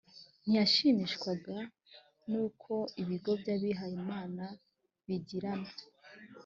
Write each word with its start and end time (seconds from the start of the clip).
ntiyashimishwaga 0.45 1.57
n 2.29 2.31
uko 2.45 2.73
ibigo 3.01 3.31
by 3.41 3.49
abihayimana 3.55 4.45
bigirana 5.05 5.69